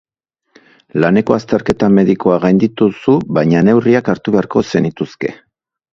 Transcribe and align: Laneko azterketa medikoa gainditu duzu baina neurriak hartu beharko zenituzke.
Laneko 1.03 1.35
azterketa 1.35 1.89
medikoa 1.97 2.39
gainditu 2.45 2.89
duzu 2.95 3.15
baina 3.39 3.61
neurriak 3.69 4.13
hartu 4.15 4.35
beharko 4.37 4.65
zenituzke. 4.73 5.35